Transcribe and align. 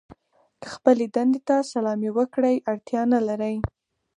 که 0.61 0.67
خپلې 0.75 1.05
دندې 1.15 1.39
ته 1.47 1.55
سلامي 1.71 2.09
وکړئ 2.17 2.55
اړتیا 2.71 3.01
نه 3.13 3.19
لرئ. 3.27 3.55